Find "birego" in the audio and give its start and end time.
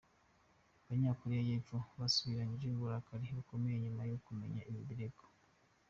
4.89-5.23